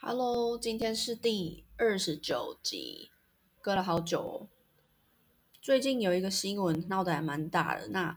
[0.00, 3.10] Hello，今天是第二十九集，
[3.60, 4.48] 隔了好久哦。
[5.60, 8.16] 最近有一个新闻闹得还蛮大的，那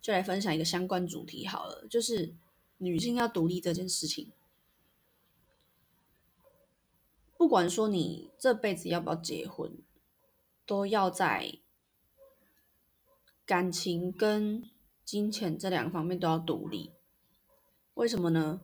[0.00, 2.34] 就来分享一个相关主题好了，就是
[2.78, 4.32] 女性要独立这件事情。
[7.36, 9.78] 不管说你这辈子要不要结婚，
[10.66, 11.58] 都要在
[13.46, 14.68] 感情跟
[15.04, 16.90] 金钱这两个方面都要独立。
[17.94, 18.62] 为什么呢？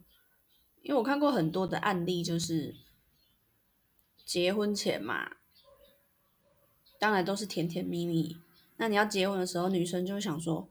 [0.83, 2.75] 因为我看过很多的案例，就是
[4.25, 5.33] 结婚前嘛，
[6.99, 8.39] 当然都是甜甜蜜蜜。
[8.79, 10.67] 那你要结婚的时候，女生就会想说：“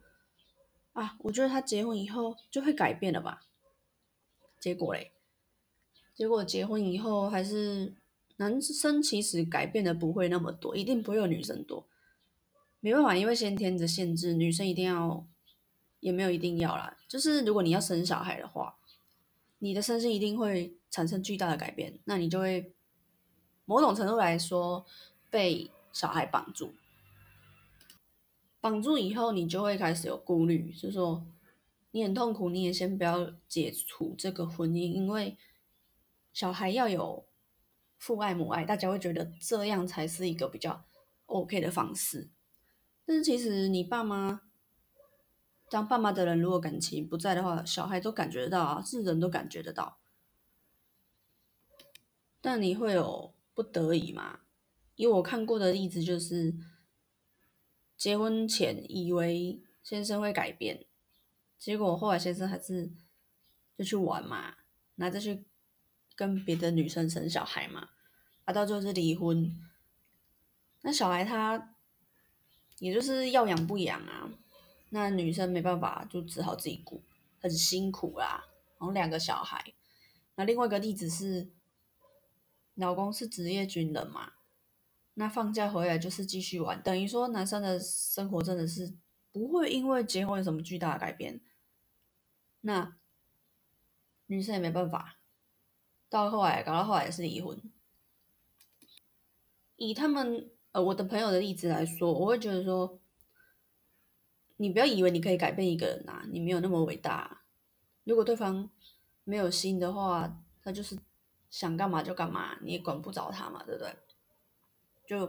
[0.93, 3.41] 啊，我觉得他结婚以后就会改变了吧？”
[4.59, 5.11] 结果嘞，
[6.15, 7.93] 结果结婚以后还是
[8.37, 11.87] 男生其实改变的不会那么多，一定不会有女生多。
[12.79, 15.27] 没办法，因为先天的限制，女生一定要，
[15.99, 16.97] 也没有一定要啦。
[17.07, 18.78] 就是如果你要生小孩的话。
[19.59, 22.73] 你的身心一定会产生巨大的改变，那你就会
[23.65, 24.85] 某种程度来说
[25.29, 26.73] 被小孩绑住，
[28.59, 31.25] 绑住以后，你就会开始有顾虑，是说
[31.91, 35.37] 你很痛苦，你也先不要解除这个婚姻，因为
[36.33, 37.25] 小孩要有
[37.97, 40.85] 父爱母爱，大家会觉得这样才是一个比较
[41.25, 42.29] OK 的方式，
[43.05, 44.41] 但是其实你爸妈。
[45.69, 49.99] 当爸妈的人如果感情不在的话，小孩都感觉得到啊，是人都感觉得到。
[52.41, 54.39] 但你会有不得已吗？
[54.95, 56.55] 因为我看过的例子就是，
[57.95, 60.85] 结婚前以为先生会改变，
[61.57, 62.91] 结果后来先生还是
[63.77, 64.55] 就去玩嘛，
[64.95, 65.45] 那再去
[66.15, 67.89] 跟别的女生生小孩嘛，
[68.45, 69.55] 啊，到最后是离婚。
[70.81, 71.75] 那小孩他
[72.79, 74.31] 也就是要养不养啊。
[74.91, 77.03] 那女生没办法，就只好自己顾，
[77.39, 78.47] 很辛苦啦。
[78.79, 79.73] 然后两个小孩，
[80.35, 81.51] 那另外一个例子是，
[82.75, 84.33] 老公是职业军人嘛，
[85.13, 88.95] 那放假回来就是继续玩，等于说男生的生活真的是
[89.31, 91.39] 不会因为结婚有什么巨大的改变。
[92.61, 92.95] 那
[94.25, 95.19] 女生也没办法，
[96.09, 97.61] 到后来搞到后来也是离婚。
[99.75, 102.98] 以他们呃我的朋友的例子来说，我会觉得说。
[104.61, 107.43] 你不要以为你可以改变一个人啊，你没有那么伟大。
[108.03, 108.69] 如果对方
[109.23, 110.99] 没有心的话，他就是
[111.49, 113.95] 想干嘛就干嘛，你也管不着他嘛，对不对？
[115.07, 115.25] 就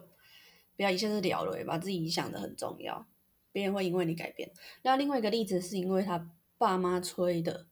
[0.76, 3.06] 不要一下子了了，把自己想的很重要，
[3.52, 4.50] 别人会因为你改变。
[4.82, 7.68] 那另外一个例子是因为他爸妈催的，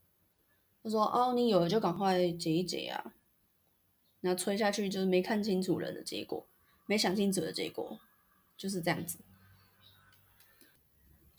[0.85, 3.15] 他说：“哦，你有了就赶快结一结啊。”
[4.21, 6.47] 那催下去就是没看清楚人的结果，
[6.87, 7.99] 没想清楚的结果，
[8.57, 9.19] 就是这样子。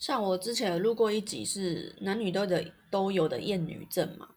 [0.00, 4.34] 像我之前录过一集是男女都的都有的厌女症嘛，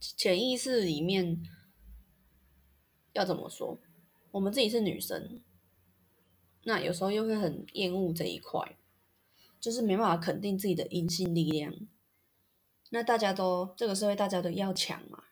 [0.00, 1.42] 潜意识里面
[3.12, 3.78] 要怎么说？
[4.30, 5.42] 我们自己是女生，
[6.62, 8.78] 那有时候又会很厌恶这一块，
[9.60, 11.74] 就是没办法肯定自己的阴性力量。
[12.88, 15.24] 那大家都这个社会大家都要强嘛，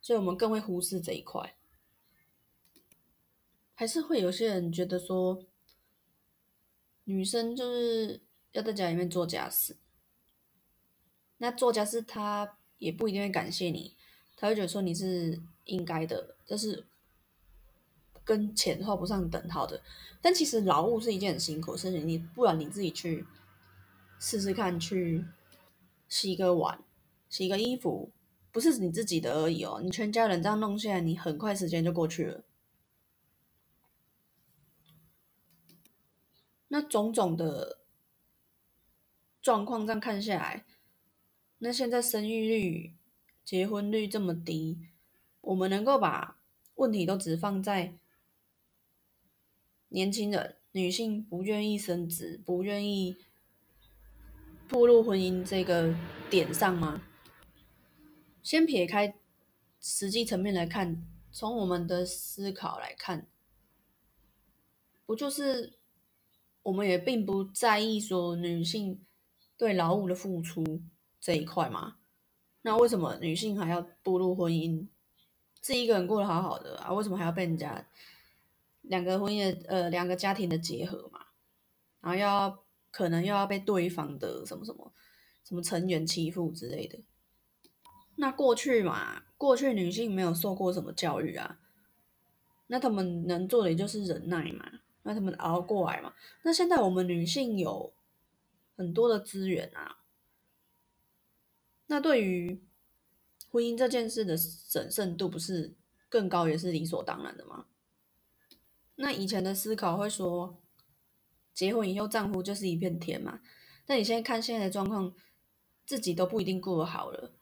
[0.00, 1.54] 所以我们更会忽视这一块，
[3.72, 5.46] 还是会有些人觉得说。
[7.08, 9.76] 女生就是要在家里面做家事，
[11.38, 13.96] 那做家事她也不一定会感谢你，
[14.36, 16.84] 她会觉得说你是应该的，这是
[18.24, 19.80] 跟钱画不上等号的。
[20.20, 23.24] 但其实劳务是一件很辛苦的事情，你不然你自己去
[24.18, 25.24] 试试看，去
[26.08, 26.82] 洗个碗、
[27.28, 28.10] 洗个衣服，
[28.50, 32.42] 不是你自己的而已哦，你全家人这样弄下来，你很快时间就过去了。
[36.76, 37.78] 那种种的
[39.40, 40.66] 状况这样看下来，
[41.56, 42.94] 那现在生育率、
[43.42, 44.78] 结婚率这么低，
[45.40, 46.38] 我们能够把
[46.74, 47.94] 问题都只放在
[49.88, 53.16] 年轻人、女性不愿意生子、不愿意
[54.68, 55.96] 步入婚姻这个
[56.28, 57.00] 点上吗？
[58.42, 59.16] 先撇开
[59.80, 61.02] 实际层面来看，
[61.32, 63.26] 从我们的思考来看，
[65.06, 65.78] 不就是？
[66.66, 69.00] 我们也并不在意说女性
[69.56, 70.64] 对劳务的付出
[71.20, 71.98] 这一块嘛，
[72.62, 74.88] 那为什么女性还要步入婚姻？
[75.60, 77.86] 自己一个人过得好好的啊，为什么还要被人家
[78.82, 81.20] 两个婚姻呃两个家庭的结合嘛？
[82.00, 84.92] 然后要可能又要被对方的什么什么
[85.44, 86.98] 什么成员欺负之类的？
[88.16, 91.60] 那过去嘛，过去女性没有受过什么教育啊，
[92.66, 94.80] 那他们能做的也就是忍耐嘛。
[95.06, 96.12] 那他们熬过来嘛？
[96.42, 97.94] 那现在我们女性有
[98.76, 99.98] 很多的资源啊。
[101.86, 102.60] 那对于
[103.48, 105.76] 婚姻这件事的审慎度不是
[106.08, 107.66] 更高也是理所当然的吗？
[108.96, 110.60] 那以前的思考会说，
[111.54, 113.40] 结婚以后丈夫就是一片天嘛。
[113.86, 115.14] 但你现在看现在的状况，
[115.84, 117.32] 自己都不一定过得好了，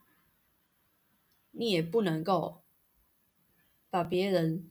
[1.53, 2.63] 你也不能够
[3.89, 4.71] 把别人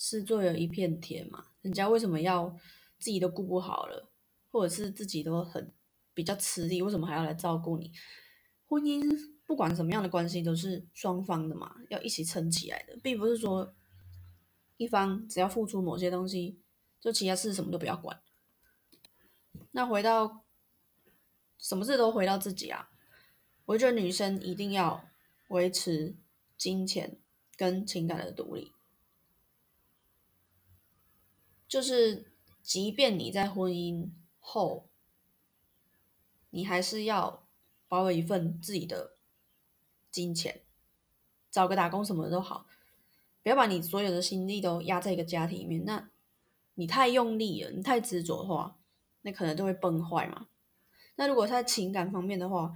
[0.00, 1.48] 是做了一片天嘛。
[1.60, 2.56] 人家为什么要
[2.98, 4.10] 自己都顾不好了，
[4.50, 5.70] 或者是自己都很
[6.14, 7.92] 比较吃力，为什么还要来照顾你？
[8.66, 9.04] 婚姻
[9.44, 13.74] 不管什么样的关系都是双方的嘛，要一起撑起来的，并不是说。
[14.76, 16.58] 一方只要付出某些东西，
[16.98, 18.18] 就其他事什么都不要管。
[19.72, 20.42] 那回到
[21.58, 22.88] 什么事都回到自己啊！
[23.66, 25.04] 我觉得女生一定要
[25.48, 26.16] 维持
[26.56, 27.18] 金钱
[27.58, 28.72] 跟情感的独立，
[31.70, 32.26] 就是
[32.64, 34.88] 即便你在婚姻后，
[36.50, 37.46] 你还是要
[37.86, 39.16] 保有一份自己的
[40.10, 40.62] 金钱，
[41.48, 42.66] 找个打工什么的都好。
[43.44, 46.10] 不要把你所有的心力都压在一个家庭里面，那
[46.74, 48.76] 你太用力了，你太执着的话，
[49.22, 50.48] 那可能就会崩坏嘛。
[51.14, 52.74] 那如果在情感方面的话，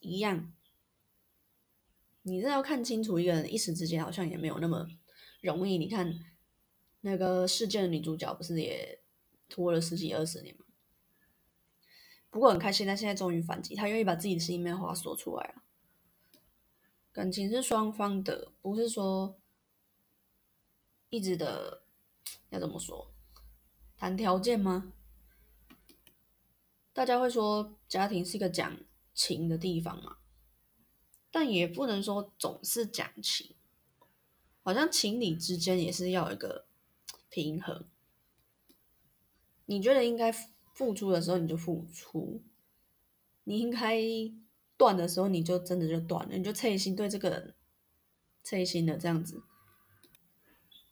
[0.00, 0.52] 一样，
[2.20, 4.86] 你真要看清楚一个人一时之间好像也没有那么
[5.40, 5.78] 容易。
[5.78, 6.14] 你看
[7.00, 9.00] 那个事件的女主角不是也
[9.48, 10.64] 拖了十几二十年吗？
[12.30, 15.62] 不过很开心，她现在终于反击，她愿意把自己的心里面话说出来了。
[17.12, 19.36] 感情是双方的，不是说。
[21.12, 21.82] 一直的
[22.50, 23.12] 要怎么说？
[23.96, 24.92] 谈条件吗？
[26.92, 28.78] 大家会说家庭是一个讲
[29.12, 30.18] 情的地方嘛？
[31.32, 33.56] 但也不能说总是讲情，
[34.62, 36.68] 好像情理之间也是要一个
[37.30, 37.88] 平衡。
[39.64, 40.30] 你觉得应该
[40.74, 42.42] 付出的时候你就付出，
[43.44, 43.98] 你应该
[44.76, 47.54] 断的时候你就真的就断了，你就侧心对这个人
[48.42, 49.42] 侧心的这样子。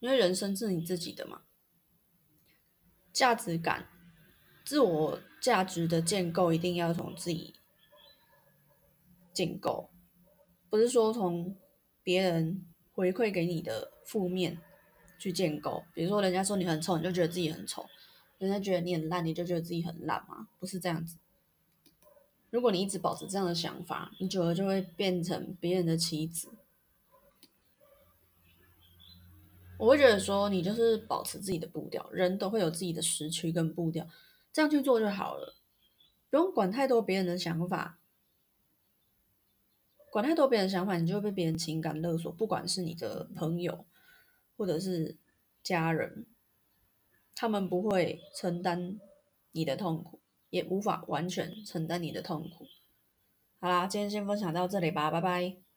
[0.00, 1.42] 因为人生是你自己的嘛，
[3.12, 3.88] 价值感、
[4.64, 7.56] 自我价值的建构一定要从自己
[9.32, 9.90] 建构，
[10.70, 11.56] 不是说从
[12.04, 14.60] 别人回馈给你的负面
[15.18, 15.84] 去建构。
[15.92, 17.82] 比如说，人家说你很丑，你就觉得自己很丑；
[18.38, 20.48] 人家觉得你很烂，你就觉得自己很烂吗？
[20.58, 21.16] 不是这样子。
[22.50, 26.48] 如果你一直保持这样的想法，你久了就会变成别人的棋子。
[29.78, 34.08] 我会觉得说，你就是保持自己的步调，人都会有自己的时区跟步调，
[34.52, 35.54] 这样去做就好了，
[36.30, 37.98] 不用管太多别人的想法，
[40.10, 42.32] 管太多别人想法，你就会被别人情感勒索。
[42.32, 43.84] 不管是你的朋友
[44.58, 45.16] 或者是
[45.62, 46.26] 家人，
[47.34, 49.00] 他们不会承担
[49.52, 50.20] 你的痛苦，
[50.50, 52.66] 也无法完全承担你的痛苦。
[53.60, 55.67] 好啦，今天先分享到这里吧，拜拜。